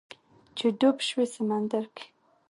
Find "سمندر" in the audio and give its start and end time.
1.35-1.83